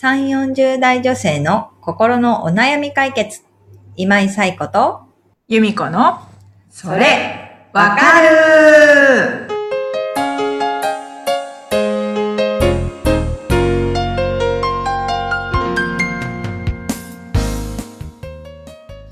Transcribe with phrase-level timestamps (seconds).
[0.00, 3.42] 3、40代女性の心のお悩み解決。
[3.96, 5.02] 今井彩子と、
[5.46, 6.20] 由美子の、
[6.70, 9.46] それ、わかる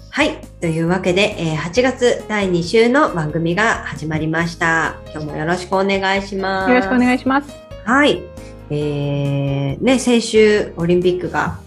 [0.09, 0.39] はい。
[0.63, 4.97] というわけで、えー8月第2週の番組が始まりました。
[5.13, 6.71] 今日もよろしくお願いします。
[6.71, 7.55] よろしくお願いします。
[7.85, 8.38] はい。
[8.71, 11.59] えー、ね、先週オリンピックが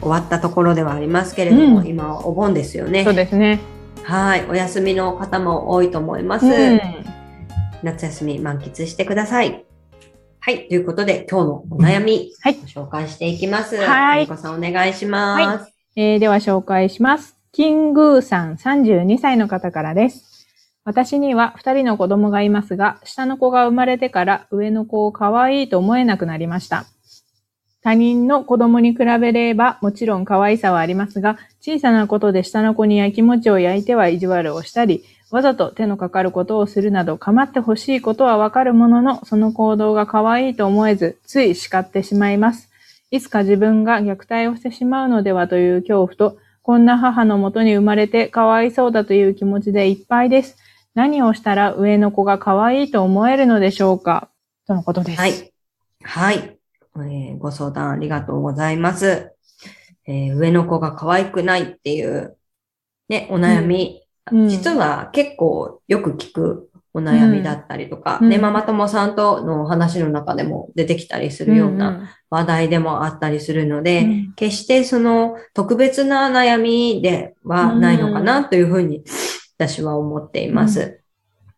[0.00, 3.14] 終わったところではありますけれども、うん今はお盆ですよねそう。
[3.14, 3.60] ですね。
[4.02, 4.46] はい。
[4.48, 6.46] お休みの方も多いと思います。
[6.46, 6.80] うん
[7.82, 9.64] 夏休み満喫してください。
[10.40, 10.68] はい。
[10.68, 13.76] ということで、今日のお悩み、はいご紹介していきます。
[13.76, 15.72] はいさんお願いします。
[15.96, 17.36] えーでは紹介します。
[17.52, 20.33] キングーさん32歳の方からです。
[20.84, 26.84] 私には2人の子供がいますが、下の子が生まれてから上の子を可愛いと思えなくなりました。
[27.82, 42.70] 他人の子供に比べればもちろん可愛さはありますが、小さなことで下の子にやきもちを焼いては意地悪をしたり、わざと手のかかることをするなど構ってほしいことはわかるものの、その行動が可愛いと思えず、つい叱ってしまいます。
[43.10, 50.56] いつか自分が虐待をしてしまうのではという恐怖と、こんな母のもとに生まれてかわいそうだという気持ちでいっぱいです。
[50.94, 54.30] 何をしたら上の子が可愛いと思えるのでしょうか？
[54.66, 55.20] とのことです。
[55.20, 55.52] はい。
[56.02, 56.58] はい。
[56.96, 59.32] えーご相談ありがとうございます。
[60.06, 62.36] えー上の子が可愛くないっていう、
[63.08, 64.00] ね、お悩み、
[64.30, 79.04] うん実は結構よく聞くお悩みだったりとか、うんね、ママ友さんとのお話の中でも出てきたりするような話題でもあったりするので、うん決してその特別な悩みではないのかなというふうに
[79.56, 81.00] 私は思っています。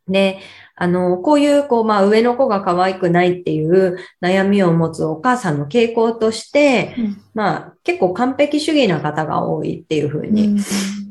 [0.09, 0.39] で、
[0.77, 10.61] あの、こういう、こう、まあ、上の子が可愛くないっていう悩みを持つお母さんの傾向として、うんまあ、結構完璧主義な方が多いっていうふううんに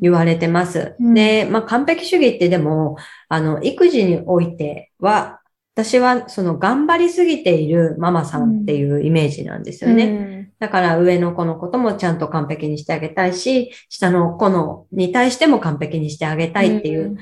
[0.01, 0.95] 言われてます。
[0.99, 5.41] うんで、まあ、完璧主義ってでも、あの、育児においては、
[5.75, 10.49] 私はその頑張りすぎているママさんっていうイメージなんですよね。
[10.57, 17.17] だから上の子のこともちゃんと完璧にしてあげたいし、下の子のに対しても完璧にしてあげたいっていう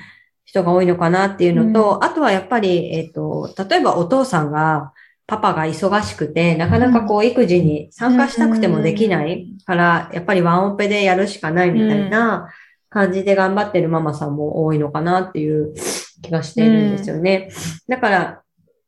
[0.46, 4.94] 人が多いのかなっていうのと、あとはやっぱり、えっ、と、例えばお父さんが、
[5.26, 12.50] パパが忙しくて、なかなかこう育児に参加したくてもできないから、やっぱりワンオペでやるしかないみたいな
[12.90, 15.74] 感じで頑張ってるママさんも多いのかなっていう
[16.22, 17.50] 気がしているんですよね。
[17.88, 18.43] だから、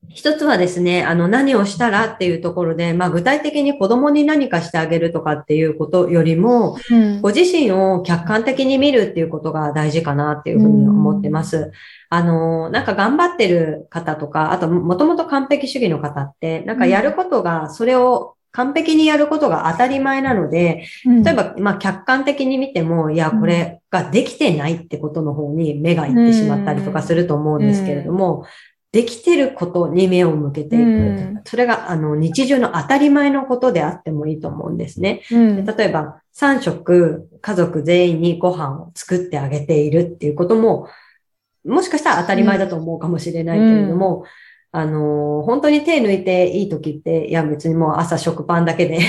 [0.10, 7.22] 一つはですね、あの、何をしたらっていうところで、まあ具体的に子供に何かしてあげるとかっていうことよりも、うん。
[7.22, 11.72] ご自身を客観的に見るっていうことが大事かなっていうふうに思ってます。
[12.10, 28.46] あの、なんか頑張ってる方とか、あともともと完璧主義の方って、なんかやることが、それを完璧にやることが当たり前なので、例えば、まあ客観的に見ても、いや、これができてないってことの方に目がいってしまったりとかすると思うんですけれども、
[28.96, 30.84] できてることに目を向けていく。
[30.84, 35.22] うんそれが、あの、日常の当たり前のことであってもいいと思うんですね。
[35.30, 40.88] うんで例えば、3食家族全員にご飯を作ってあげているっていうことも、
[41.66, 44.24] もしかしたら当たり前だと思うかもしれないけれども、
[44.76, 49.00] あのー本当に手抜いていい時って、いや別にもう朝食パンだけで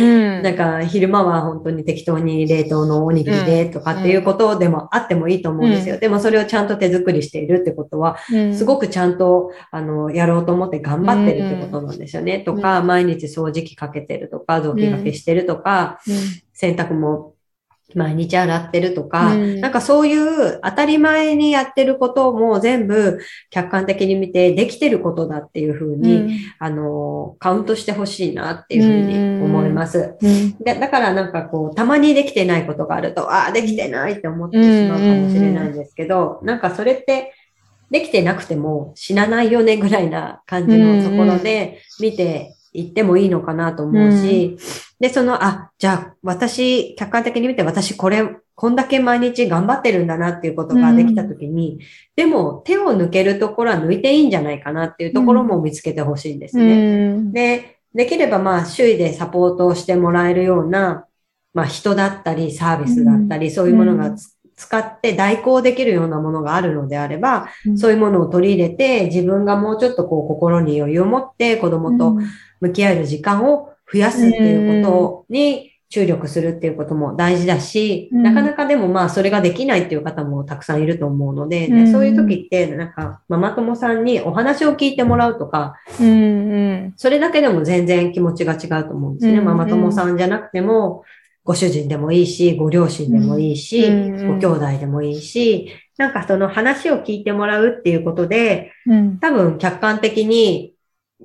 [0.00, 0.42] うん。
[0.42, 5.98] なんか昼間は本当に適当に冷凍のおにぎりでとかっていうことでもあってもいいと思うんですよ。
[5.98, 8.16] でもそれをちゃんと手作りしているってことは、
[8.52, 12.40] すごくちゃんと、あの、やろうと思って頑張ってるってことなんですよね。
[12.40, 16.00] とか、毎日掃除機かけてるとか、雑巾がけしてるとか、
[16.52, 17.33] 洗濯も
[17.94, 19.60] 毎日洗ってるとか、うん。
[19.60, 23.18] なんかそういう当たり前にやってることも全部
[23.50, 30.16] 客観的に見てできてることだっていうふうに、あの、カウントしてほしいなっていうふうに思います。
[30.60, 37.34] でだからなんかこう、たまにできてないことがあると、ああ、できてないって思ってしまうかもしれないんですけど、なんかそれって、
[37.90, 44.58] できてなくても死なないよねぐらいな感じのところで見ていってもいいのかなと思うし、
[45.00, 51.78] で、その、あ、じゃあ私、客観的に見て私これ、こんだけ毎日頑張ってるんだなっていうことができたときに、
[52.14, 57.32] でも手を抜けるところは抜いていいんじゃないかなっていうところも見つけてほしいんですね。
[57.32, 61.06] で、できればまあ周囲でサポートをしてもらえるような、
[61.52, 72.16] まあ人だったりサービスだったり、そういうものがつ使って代行できるようなものがあるのであれば、そういうものを取り入れて、自分がもうちょっとこう心に余裕を持って子供と
[72.60, 78.22] 向き合える時間を増やすっていうことに注力するっていうことも大事だし、うん。
[78.24, 81.84] なかなかでもまあそれができないっていう方もたくさんいると思うので、うん。
[81.84, 86.12] でそういう時ってなんかママ友さんにお話を聞いてもらうとか、うんう
[86.88, 86.92] ん。
[86.96, 89.38] それだけでも全然気持ちが違うと思うんですね。
[89.38, 89.44] うん。
[89.44, 91.04] ママ友さんじゃなくても、
[91.44, 99.18] ご主人でもいいし、ご両親でもいいし、うんご兄弟でもいいし、なんかその話を聞いてもらうっていうことで、うん。
[99.18, 100.74] 多分客観的に、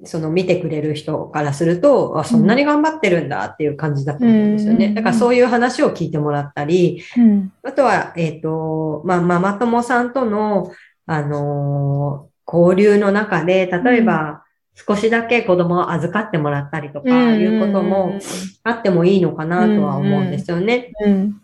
[0.03, 4.87] その見てくれる人からすると、あ、そんなに頑張ってるんだっていう感じだと思うんですよね。
[4.87, 7.51] うんだからそういう話を聞いてもらったり、うん。
[7.63, 10.71] あとは、えっ、と、まあ、ママ友さんとの、
[11.05, 14.43] あのー交流の中で、例えば、
[14.87, 18.19] 少しだけ子供を預かってもらったりとか、いうことも
[18.63, 20.91] あってもいいのかなとは思うんですよね。
[21.05, 21.41] うん。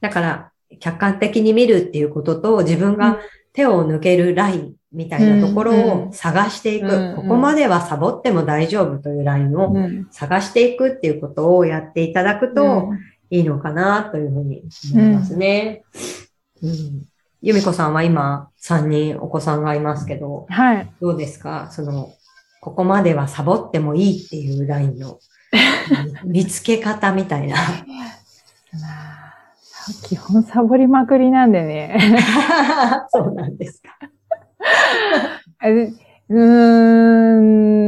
[0.00, 3.18] だから、客観的に見るっていうことと、自分が
[3.52, 6.86] 手を抜けるラインみたいなところを探していく。
[6.86, 10.06] うんここまではサボっても大丈夫というラインをうん。
[10.10, 12.90] 探していくっていうことをやっていただくと
[13.30, 14.62] いいのかなというふうに
[14.92, 15.82] 思いますね。
[16.62, 17.06] うん
[17.42, 20.88] 由美子さんは今3人お子さんがいますけど、はい。
[21.00, 21.68] どうですか？
[21.70, 22.10] その、
[22.60, 25.18] ここまではサボってもいいっていうラインの
[26.24, 27.56] 見つけ方みたいな。
[27.56, 29.26] まあ
[30.02, 31.96] 基本サボりまくりなんでね。
[33.10, 33.90] そうなんですか。
[36.28, 37.40] うー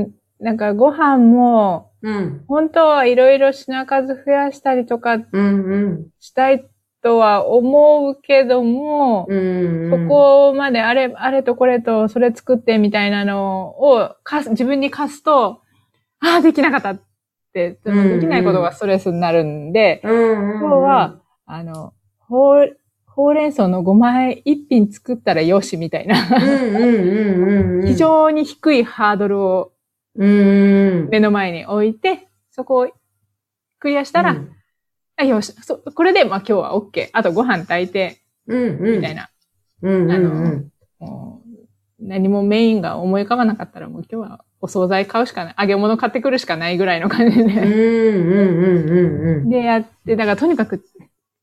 [0.05, 0.19] ん。
[0.38, 2.44] なんかご飯も、うん。
[2.47, 6.06] 本当はいろいろ品数増やしたりとかうんうん。
[6.21, 6.64] したい
[7.09, 10.03] とは思うけども、うんうん。
[10.03, 14.15] そこまであれ、あれとこれとそれ作ってみたいなのを
[14.51, 15.63] 自分に課すと、
[16.21, 17.03] ああ、できなかったっ
[17.55, 22.77] て、そのできないことがストレスになるんで、うんうんうん、今日は、あの、ほう、
[23.07, 26.15] ほうれん草の5枚一品作ったらよしみたいな。
[27.87, 29.73] 非常に低いハードルを。
[30.15, 32.89] 目の前に置いて、そこを
[33.79, 34.58] クリアしたら、うん
[35.19, 37.09] あよし、そ、これで、まあ今日は OK。
[37.12, 38.97] あとご飯炊いて、うんうん。
[38.97, 39.29] みたいな。
[39.82, 40.73] うんうんあのうん。
[41.00, 41.49] もう
[42.00, 45.55] 何もメインが思い浮かばなかったら、もう今日はお惣菜買うしかない。
[45.59, 47.43] 揚げ物買ってくるしかないぐらいの感じで。
[47.43, 49.50] うんうんうんうん。
[49.50, 50.85] で、やって、だからとにかく、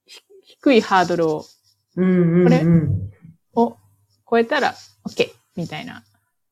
[0.05, 1.45] ひ低いハードルを、
[1.97, 2.43] うんうんうん。
[2.45, 3.77] これを
[4.29, 4.73] 超えたら
[5.05, 5.31] OK。
[5.57, 6.03] みたいな。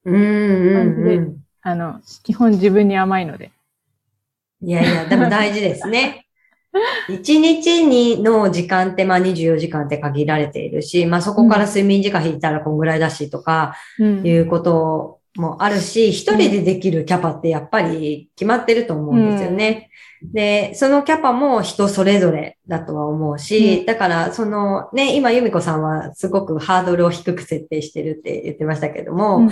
[0.04, 1.38] うんうんうん。
[1.62, 3.52] あの、基本自分に甘いので。
[4.62, 6.23] いやいや、でも大事ですね。
[7.10, 14.28] 一日にの時間って、まあ24時間って限られているし、まあそこから睡眠時間引いたらこんぐらいだしとかうん。
[14.28, 19.90] いうこともあるし、一人でできるキャパってやっぱり決まってると思うんですよね。
[20.22, 23.86] で、そのキャパも人それぞれだとは思うし、うん。
[23.86, 29.52] だからそのね、今由美子さんはすごくハードルを低く設定してるって言ってましたけども、うん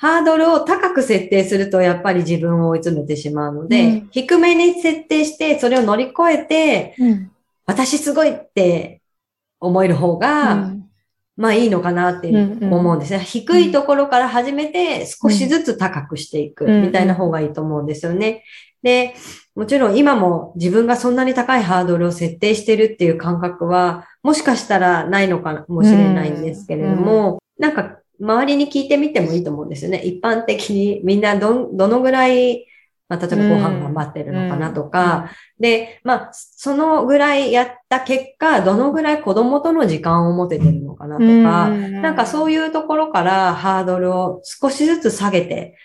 [0.00, 4.08] ハードルを高く設定するとやっぱり自分を追い詰めてしまうので、うん。
[4.12, 7.30] 低めに設定してそれを乗り越えて、うん。
[7.66, 9.02] 私すごいって
[9.58, 10.84] 思える方が、うん。
[11.36, 13.18] まあいいのかなって思うんですね。
[13.18, 16.82] 低いところから始めて少しずつ高くしていくうん。
[16.82, 18.44] みたいな方がいいと思うんですよね。
[18.84, 19.16] で、
[19.56, 29.98] もちろん今も自分がそんなに高いハードルを設定してるっていう感覚は、もしかしたらないのかもしれないんですけれども、なんか周りに聞いてみてもいいと思うんですよね。
[29.98, 32.66] 一般的にみんなどん、どのぐらい、
[33.08, 41.68] まあ、例えばご飯頑張ってるのかなとか、で、まあ、そのぐらいやった結果、どのぐらい子供との時間を持ててるのかなとか、
[42.02, 45.76] なんかそういうところからハードルを少しずつ下げて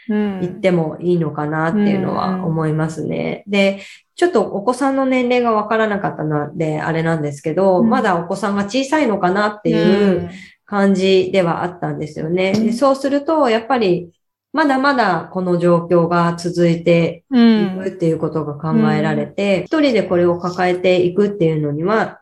[0.42, 3.46] いってもいいのかなっていうのは思いますね。
[3.48, 3.80] で、
[4.16, 7.90] ちょっとお子さんの年齢がわからなかったので、あれなんですけど、うん。
[7.90, 10.30] まだお子さんが小さいのかなっていう
[10.66, 12.54] 感じではあったんですよね。
[12.56, 12.66] うん。
[12.68, 14.12] でそうすると、やっぱり、
[14.52, 22.22] まだまだこの状況が続いてういんくっていうことが考えられて、一人でこれを抱えていくっていうのには、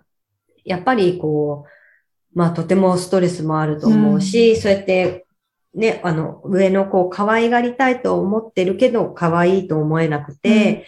[0.63, 5.25] やっぱりこう、まあとてもストレスもあると思うし、そうやって、
[5.73, 10.85] ね、あの、上の子を可愛がりたいと思ってるけど、可愛いと思えなくて、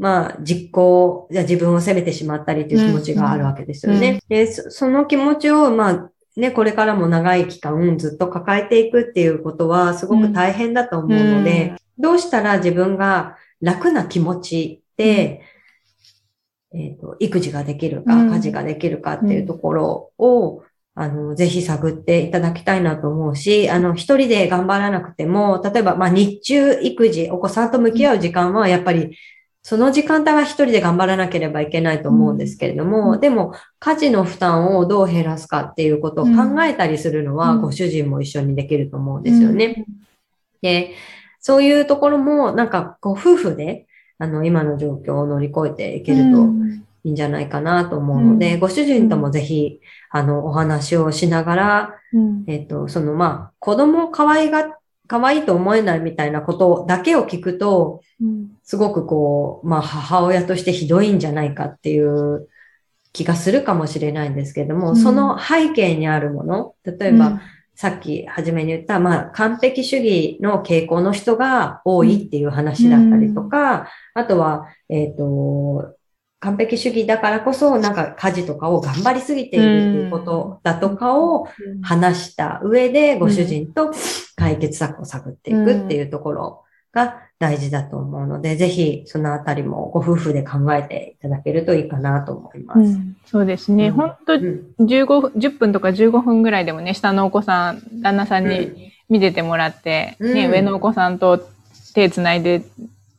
[0.00, 4.22] まあ、実行、じゃあ自分を責めてしまったりという気持ちがあるわけですよね。
[4.30, 15.42] で、そその気持ちを、まあ、ね、これからも長い期間ずっと抱えていくっていうことはすごく大変だと思うので、どうしたら自分が楽な気持ちで、
[16.72, 18.32] えっ、と、育児ができるか、うん。
[18.32, 20.62] 家事ができるかっていうところを、
[20.94, 29.16] あの、ぜひ探っていただきたいなと思うし、あの、一人で頑張らなくても、例えば、まあ、日中育児、お子さんと向き合う時間は、やっぱり、
[29.62, 33.20] その時間帯は一人で頑張らなければいけないと思うんですけれども、うん。
[33.20, 37.62] でも、家事の負担をどう減らすかっていうことを考えたりするのは、うん。
[37.62, 39.84] ご主人も一緒にできると思うんですよね。
[40.62, 40.94] で、
[41.40, 43.86] そういうところも、なんか、こう、夫婦で、
[44.18, 46.46] あの、今の状況を乗り越えていけると
[47.04, 54.76] いいんじゃないかなと思うので、うん、ご主人ともぜひ、あの、お話をしながら、うん、えっ、と、その、まあ、子供を可愛が、
[55.10, 62.48] 可愛いと思えないみたいなことだけを聞くと、うん、すごくこう、まあ、母親としてひどいんじゃないかっていう
[63.12, 67.40] 気がするかもしれないんですけども、その背景にあるもの、例えば、
[67.74, 75.96] さっき初めに言った、まあ、完璧主義の傾向の人が多いっていう話だったりとか、あとは、えっ、ー、と、
[76.40, 81.46] 完璧主義だからこそ、なんか家事とかを頑張りすぎているっていうことだとかを
[81.82, 83.92] 話した上で、ご主人と
[84.36, 92.80] 解決策を探っていくっていうところが大事だと思うので、ぜひそのあたりもご夫婦で考えていただけるといいかなと思います。
[92.80, 93.90] うん、そうですね。
[93.90, 101.38] 本当、15分、10分とか15分ぐらいでもね、下のお子さん、旦那さんに見ててもらって、ね、上のお子さんと
[101.94, 102.62] 手つないで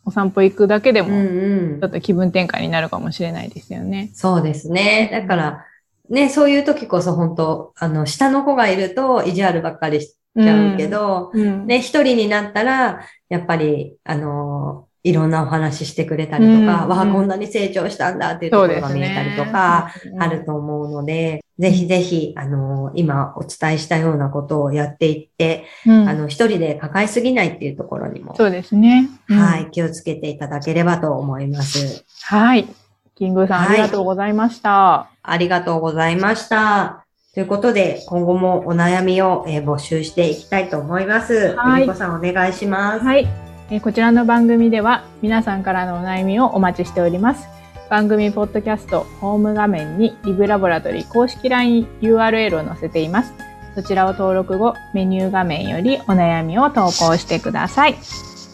[0.06, 4.10] お散歩行くだけでも、ちょっと気分転換になるかもしれないですよね。
[4.14, 5.10] そうですね。
[5.12, 5.66] だから、
[6.10, 29.10] ね、そういう時こそ本当、あの、下の子がいると意地悪ばっかりしちゃうけど、うんうん、ね、一人になったら、やっぱり、あの、いろんなお話してくれたりとか、うん、わあ、こんなに成長したんだっていうところが見えたりとか、あると思うので、ぜひぜひ、あの、今お伝えしたようなことをやっていって、うん、あの、一人で抱えすぎないっていうところにも、そうですね。
[29.28, 32.06] うん、はい、気をつけていただければと思います。
[32.24, 32.68] はい。
[33.16, 37.06] キングさん、ありがとうございました、ありがとうございました。
[37.34, 41.56] ということで、今後もお悩みを、えー、募集していきたいと思います。
[41.56, 41.88] はい。
[41.88, 43.06] こさん、お願いします。
[43.06, 43.51] はい。
[43.72, 47.48] えー、こちらの番組では、皆さんからのお悩みをお待ちしております。
[47.90, 53.34] 番組ポッドキャストホーム画面にリブラボラトリ公式 LINE URL を載せています。
[53.74, 57.96] そちらを登録後、メニュー画面よりお悩みを投稿してください。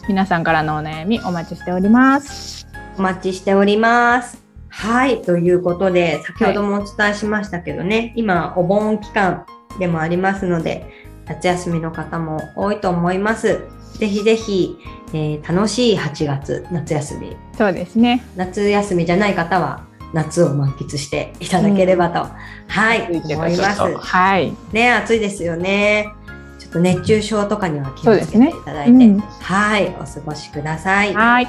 [0.06, 2.68] 皆さんからのお悩みお待ちしております。
[2.96, 4.44] お待ちしております。
[4.68, 5.20] はい。
[5.22, 9.44] ということで、先ほどもお伝えしましたけどね、はい、今、お盆期間
[9.80, 10.86] でもありますので、
[11.26, 13.77] 夏休みの方も多いと思います。
[13.94, 14.78] ぜひぜひ、
[15.12, 17.36] えー、楽しい8月、夏休み。
[17.56, 18.24] そうですね。
[18.36, 22.28] 夏休みじゃない方は、夏を満喫していただければと、うん、
[22.68, 23.80] はい、思います。
[23.80, 24.54] はい。
[24.72, 26.12] ね、暑いですよね。
[26.58, 31.14] ちょっと熱中症とかには気をつけていただいて、ねうん、はい、お過ごしください。
[31.14, 31.48] はい。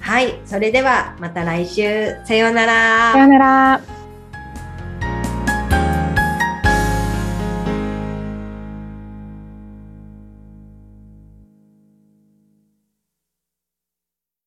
[0.00, 2.14] はい、それではまた来週。
[2.26, 3.12] さようなら。
[3.12, 3.93] さようなら。